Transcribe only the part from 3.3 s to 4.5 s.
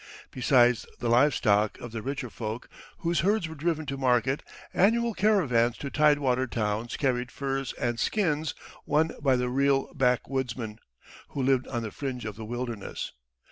were driven to market,